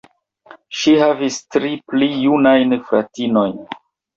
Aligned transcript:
Ŝi 0.77 0.93
havis 1.01 1.37
tri 1.55 1.71
pli 1.93 2.09
junajn 2.25 2.75
fratinojn. 2.89 3.57